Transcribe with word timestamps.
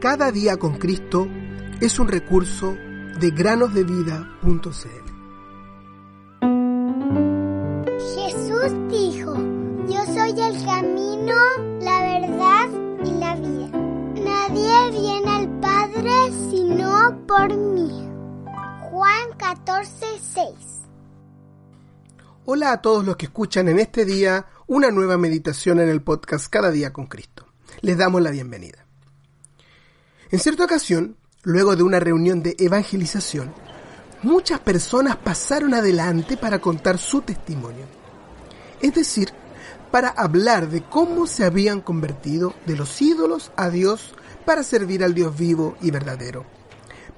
Cada 0.00 0.32
día 0.32 0.56
con 0.56 0.78
Cristo 0.78 1.28
es 1.78 1.98
un 1.98 2.08
recurso 2.08 2.74
de 3.20 3.30
granosdevida.cl. 3.32 4.30
Jesús 8.14 8.72
dijo, 8.88 9.34
yo 9.90 10.02
soy 10.06 10.30
el 10.40 10.64
camino, 10.64 11.34
la 11.82 12.00
verdad 12.00 12.70
y 13.04 13.10
la 13.10 13.36
vida. 13.36 13.68
Nadie 14.24 14.90
viene 14.90 15.30
al 15.30 15.60
Padre 15.60 16.10
sino 16.50 17.26
por 17.26 17.54
mí. 17.54 18.08
Juan 18.90 19.28
14, 19.36 20.06
6. 20.32 20.46
Hola 22.46 22.72
a 22.72 22.80
todos 22.80 23.04
los 23.04 23.18
que 23.18 23.26
escuchan 23.26 23.68
en 23.68 23.78
este 23.78 24.06
día 24.06 24.46
una 24.66 24.90
nueva 24.90 25.18
meditación 25.18 25.78
en 25.78 25.90
el 25.90 26.00
podcast 26.00 26.48
Cada 26.48 26.70
día 26.70 26.90
con 26.90 27.06
Cristo. 27.06 27.44
Les 27.82 27.98
damos 27.98 28.22
la 28.22 28.30
bienvenida. 28.30 28.86
En 30.32 30.38
cierta 30.38 30.64
ocasión, 30.64 31.16
luego 31.42 31.74
de 31.74 31.82
una 31.82 31.98
reunión 31.98 32.40
de 32.40 32.54
evangelización, 32.58 33.52
muchas 34.22 34.60
personas 34.60 35.16
pasaron 35.16 35.74
adelante 35.74 36.36
para 36.36 36.60
contar 36.60 36.98
su 36.98 37.22
testimonio. 37.22 37.86
Es 38.80 38.94
decir, 38.94 39.32
para 39.90 40.08
hablar 40.08 40.68
de 40.68 40.82
cómo 40.82 41.26
se 41.26 41.44
habían 41.44 41.80
convertido 41.80 42.54
de 42.64 42.76
los 42.76 43.02
ídolos 43.02 43.50
a 43.56 43.70
Dios 43.70 44.14
para 44.44 44.62
servir 44.62 45.02
al 45.02 45.14
Dios 45.14 45.36
vivo 45.36 45.76
y 45.80 45.90
verdadero. 45.90 46.46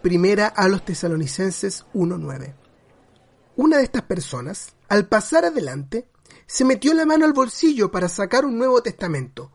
Primera 0.01 0.47
a 0.47 0.67
los 0.69 0.83
tesalonicenses 0.83 1.85
1.9. 1.93 2.55
Una 3.57 3.77
de 3.77 3.85
estas 3.85 4.03
personas, 4.03 4.75
al 4.89 5.07
pasar 5.07 5.45
adelante, 5.45 6.09
se 6.47 6.65
metió 6.65 6.95
la 6.95 7.05
mano 7.05 7.27
al 7.27 7.35
bolsillo 7.35 7.91
para 7.91 8.09
sacar 8.09 8.47
un 8.47 8.57
Nuevo 8.57 8.83
Testamento 8.83 9.53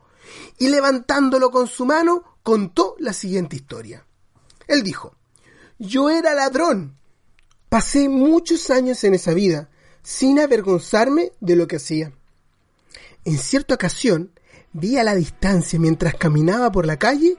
y 0.60 0.70
levantándolo 0.70 1.50
con 1.50 1.68
su 1.68 1.86
mano 1.86 2.37
contó 2.48 2.96
la 2.98 3.12
siguiente 3.12 3.58
historia. 3.58 4.06
Él 4.70 4.82
dijo, 4.82 5.18
yo 5.80 6.10
era 6.10 6.34
ladrón. 6.34 6.96
Pasé 7.68 8.08
muchos 8.08 8.70
años 8.70 9.04
en 9.04 9.16
esa 9.16 9.34
vida 9.34 9.70
sin 10.02 10.40
avergonzarme 10.40 11.34
de 11.42 11.58
lo 11.58 11.68
que 11.68 11.76
hacía. 11.76 12.14
En 13.26 13.38
cierta 13.38 13.74
ocasión 13.74 14.32
vi 14.72 14.98
a 14.98 15.04
la 15.04 15.14
distancia 15.14 15.78
mientras 15.78 16.16
caminaba 16.16 16.72
por 16.72 16.86
la 16.86 16.98
calle 16.98 17.36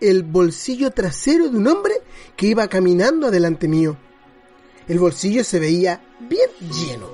el 0.00 0.22
bolsillo 0.22 0.92
trasero 0.92 1.48
de 1.48 1.56
un 1.56 1.66
hombre 1.66 1.94
que 2.36 2.46
iba 2.46 2.68
caminando 2.68 3.26
adelante 3.26 3.66
mío. 3.66 3.96
El 4.86 5.00
bolsillo 5.00 5.42
se 5.42 5.58
veía 5.58 6.04
bien 6.20 6.50
lleno. 6.70 7.08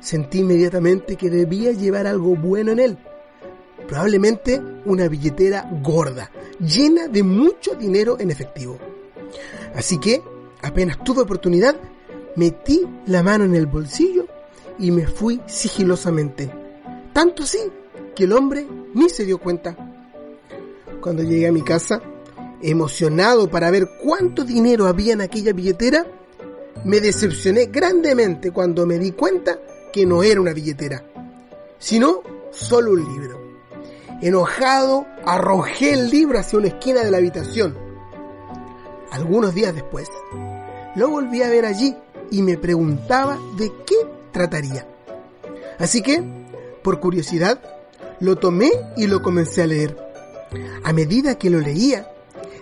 Sentí 0.00 0.40
inmediatamente 0.40 1.14
que 1.14 1.30
debía 1.30 1.70
llevar 1.70 2.08
algo 2.08 2.34
bueno 2.34 2.72
en 2.72 2.80
él 2.80 2.98
probablemente 3.88 4.62
una 4.84 5.08
billetera 5.08 5.68
gorda, 5.82 6.30
llena 6.58 7.08
de 7.08 7.22
mucho 7.22 7.74
dinero 7.74 8.16
en 8.18 8.30
efectivo. 8.30 8.78
Así 9.74 9.98
que, 9.98 10.22
apenas 10.62 11.02
tuve 11.04 11.22
oportunidad, 11.22 11.76
metí 12.36 12.86
la 13.06 13.22
mano 13.22 13.44
en 13.44 13.54
el 13.54 13.66
bolsillo 13.66 14.26
y 14.78 14.90
me 14.90 15.06
fui 15.06 15.40
sigilosamente. 15.46 16.50
Tanto 17.12 17.42
así 17.42 17.58
que 18.14 18.24
el 18.24 18.32
hombre 18.32 18.66
ni 18.94 19.08
se 19.08 19.24
dio 19.24 19.38
cuenta. 19.38 19.76
Cuando 21.00 21.22
llegué 21.22 21.46
a 21.46 21.52
mi 21.52 21.62
casa, 21.62 22.02
emocionado 22.62 23.48
para 23.48 23.70
ver 23.70 23.88
cuánto 24.02 24.44
dinero 24.44 24.86
había 24.86 25.12
en 25.12 25.20
aquella 25.20 25.52
billetera, 25.52 26.06
me 26.84 27.00
decepcioné 27.00 27.66
grandemente 27.66 28.50
cuando 28.52 28.86
me 28.86 28.98
di 28.98 29.12
cuenta 29.12 29.58
que 29.92 30.06
no 30.06 30.22
era 30.22 30.40
una 30.40 30.52
billetera, 30.52 31.04
sino 31.78 32.22
solo 32.50 32.92
un 32.92 33.04
libro. 33.04 33.37
Enojado, 34.20 35.06
arrojé 35.24 35.92
el 35.92 36.10
libro 36.10 36.40
hacia 36.40 36.58
una 36.58 36.68
esquina 36.68 37.04
de 37.04 37.10
la 37.10 37.18
habitación. 37.18 37.76
Algunos 39.12 39.54
días 39.54 39.74
después, 39.74 40.08
lo 40.96 41.08
volví 41.08 41.42
a 41.42 41.48
ver 41.48 41.64
allí 41.64 41.96
y 42.30 42.42
me 42.42 42.58
preguntaba 42.58 43.38
de 43.56 43.72
qué 43.86 43.94
trataría. 44.32 44.86
Así 45.78 46.02
que, 46.02 46.22
por 46.82 46.98
curiosidad, 46.98 47.60
lo 48.18 48.36
tomé 48.36 48.70
y 48.96 49.06
lo 49.06 49.22
comencé 49.22 49.62
a 49.62 49.66
leer. 49.66 49.96
A 50.82 50.92
medida 50.92 51.38
que 51.38 51.50
lo 51.50 51.60
leía, 51.60 52.10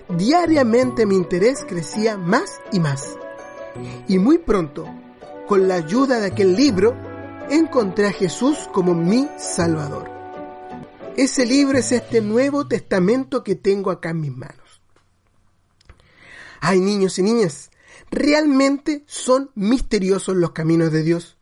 diariamente 0.09 1.07
mi 1.07 1.15
interés 1.15 1.65
crecía 1.67 2.19
más 2.19 2.61
y 2.71 2.81
más. 2.81 3.17
Y 4.09 4.19
muy 4.19 4.37
pronto, 4.37 4.85
con 5.47 5.69
la 5.69 5.77
ayuda 5.77 6.21
de 6.21 6.27
aquel 6.27 6.55
libro, 6.55 6.95
encontré 7.49 8.09
a 8.09 8.13
Jesús 8.13 8.69
como 8.75 8.95
mi 8.95 9.27
Salvador. 9.39 10.16
Ese 11.17 11.47
libro 11.47 11.79
es 11.79 11.93
este 11.93 12.21
Nuevo 12.21 12.69
Testamento 12.69 13.43
que 13.43 13.55
tengo 13.55 13.91
acá 13.91 14.11
en 14.11 14.21
mis 14.21 14.37
manos. 14.37 14.83
Ay, 16.61 16.79
niños 16.79 17.19
y 17.19 17.23
niñas, 17.23 17.71
realmente 18.11 19.03
son 19.07 19.51
misteriosos 19.55 20.37
los 20.37 20.53
caminos 20.53 20.93
de 20.93 21.03
Dios. 21.03 21.39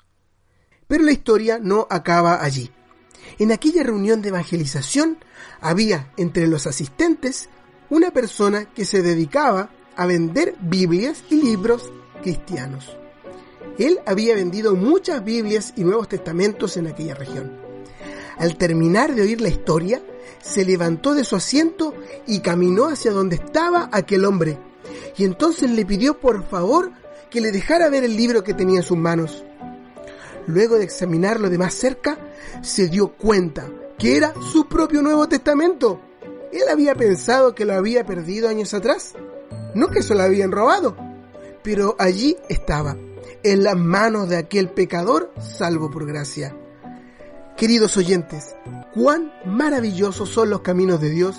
Pero 0.87 1.03
la 1.03 1.11
historia 1.11 1.59
no 1.61 1.89
acaba 1.91 2.45
allí. 2.45 2.71
En 3.41 3.51
aquella 3.51 3.83
reunión 3.83 4.23
de 4.23 4.29
evangelización 4.29 5.19
había 5.61 6.13
entre 6.19 6.47
los 6.47 6.69
asistentes 6.69 7.49
una 7.91 8.13
persona 8.13 8.67
que 8.67 8.85
se 8.85 9.03
dedicaba 9.03 9.71
a 9.97 10.07
vender 10.07 10.55
Biblias 10.61 11.25
y 11.31 11.43
libros 11.43 11.91
cristianos. 12.23 12.97
Él 13.77 13.99
había 14.07 14.37
vendido 14.37 14.77
muchas 14.77 15.25
Biblias 15.25 15.73
y 15.77 15.83
Nuevos 15.83 16.09
Testamentos 16.09 16.77
en 16.77 16.87
aquella 16.87 17.15
región. 17.15 17.64
Al 18.39 18.57
terminar 18.57 19.15
de 19.15 19.23
oír 19.23 19.41
la 19.41 19.49
historia, 19.49 20.03
se 20.43 20.65
levantó 20.65 21.15
de 21.15 21.25
su 21.25 21.37
asiento 21.37 21.95
y 22.27 22.41
caminó 22.41 22.87
hacia 22.87 23.13
donde 23.13 23.37
estaba 23.37 23.89
aquel 23.93 24.25
hombre. 24.25 24.59
Y 25.17 25.25
entonces 25.25 25.71
le 25.71 25.87
pidió 25.87 26.19
por 26.21 26.45
favor 26.45 26.93
que 27.31 27.41
le 27.41 27.53
dejara 27.53 27.89
ver 27.89 28.05
el 28.05 28.17
libro 28.17 28.45
que 28.45 28.55
tenía 28.55 28.79
en 28.79 28.83
sus 28.83 28.99
manos. 28.99 29.45
Luego 30.47 30.77
de 30.77 30.85
examinarlo 30.85 31.49
de 31.49 31.59
más 31.59 31.75
cerca, 31.75 32.19
se 32.63 32.89
dio 32.89 33.09
cuenta 33.09 33.69
que 33.99 34.17
era 34.17 34.35
su 34.53 34.69
propio 34.69 35.03
Nuevo 35.03 35.27
Testamento. 35.29 36.01
Él 36.53 36.69
había 36.71 36.95
pensado 36.95 37.55
que 37.55 37.65
lo 37.65 37.75
había 37.75 38.05
perdido 38.05 38.49
años 38.49 38.75
atrás, 38.75 39.15
no 39.75 39.89
que 39.89 40.03
se 40.03 40.15
lo 40.15 40.23
habían 40.23 40.53
robado, 40.53 40.97
pero 41.63 41.97
allí 41.99 42.37
estaba, 42.49 42.97
en 43.43 43.65
las 43.65 43.77
manos 43.77 44.29
de 44.29 44.37
aquel 44.37 44.69
pecador 44.69 45.33
salvo 45.41 45.91
por 45.91 46.07
gracia. 46.07 46.55
Queridos 47.57 47.97
oyentes, 47.97 48.57
cuán 48.93 49.33
maravillosos 49.45 50.29
son 50.29 50.51
los 50.51 50.63
caminos 50.63 51.01
de 51.01 51.11
Dios 51.11 51.37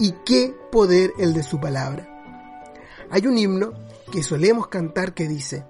y 0.00 0.12
qué 0.26 0.52
poder 0.72 1.12
el 1.20 1.34
de 1.34 1.44
su 1.44 1.60
palabra. 1.60 2.08
Hay 3.10 3.28
un 3.28 3.38
himno 3.38 3.72
que 4.10 4.24
solemos 4.24 4.66
cantar 4.66 5.14
que 5.14 5.28
dice, 5.28 5.64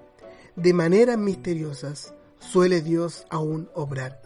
de 0.55 0.73
maneras 0.73 1.19
misteriosas 1.19 2.15
suele 2.39 2.81
Dios 2.81 3.27
aún 3.29 3.69
obrar. 3.75 4.19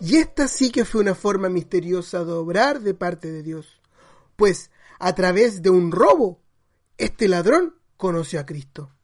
Y 0.00 0.16
esta 0.16 0.48
sí 0.48 0.70
que 0.70 0.84
fue 0.84 1.00
una 1.00 1.14
forma 1.14 1.48
misteriosa 1.48 2.22
de 2.22 2.32
obrar 2.32 2.80
de 2.80 2.92
parte 2.92 3.32
de 3.32 3.42
Dios, 3.42 3.80
pues 4.36 4.70
a 4.98 5.14
través 5.14 5.62
de 5.62 5.70
un 5.70 5.92
robo, 5.92 6.42
este 6.98 7.26
ladrón 7.26 7.74
conoció 7.96 8.38
a 8.38 8.44
Cristo. 8.44 8.94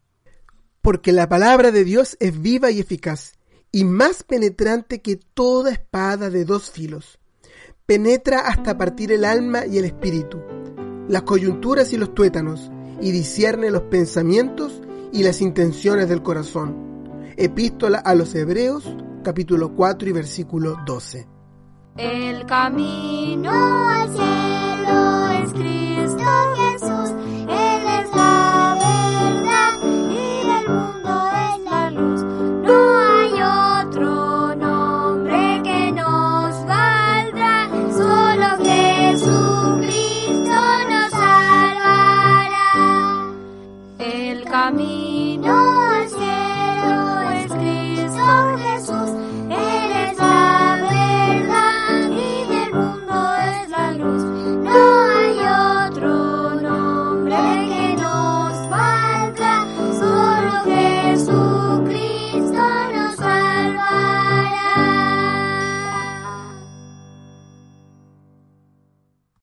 Porque 0.82 1.12
la 1.12 1.26
palabra 1.26 1.70
de 1.70 1.84
Dios 1.84 2.18
es 2.20 2.38
viva 2.38 2.70
y 2.70 2.80
eficaz 2.80 3.35
y 3.76 3.84
más 3.84 4.22
penetrante 4.22 5.02
que 5.02 5.16
toda 5.16 5.70
espada 5.70 6.30
de 6.30 6.46
dos 6.46 6.70
filos. 6.70 7.18
Penetra 7.84 8.38
hasta 8.38 8.78
partir 8.78 9.12
el 9.12 9.22
alma 9.22 9.66
y 9.66 9.76
el 9.76 9.84
espíritu, 9.84 10.40
las 11.08 11.24
coyunturas 11.24 11.92
y 11.92 11.98
los 11.98 12.14
tuétanos, 12.14 12.70
y 13.02 13.10
discierne 13.10 13.70
los 13.70 13.82
pensamientos 13.82 14.80
y 15.12 15.24
las 15.24 15.42
intenciones 15.42 16.08
del 16.08 16.22
corazón. 16.22 16.74
Epístola 17.36 17.98
a 17.98 18.14
los 18.14 18.34
Hebreos, 18.34 18.96
capítulo 19.22 19.74
4 19.74 20.08
y 20.08 20.12
versículo 20.12 20.78
12. 20.86 21.28
El 21.98 22.46
camino 22.46 23.52
Camille. 44.66 45.05